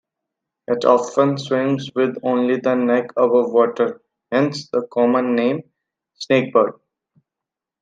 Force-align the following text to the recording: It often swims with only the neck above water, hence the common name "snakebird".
It 0.67 0.83
often 0.83 1.37
swims 1.37 1.91
with 1.93 2.17
only 2.23 2.55
the 2.59 2.73
neck 2.73 3.11
above 3.11 3.51
water, 3.53 4.01
hence 4.31 4.67
the 4.67 4.87
common 4.91 5.35
name 5.35 5.61
"snakebird". 6.19 6.79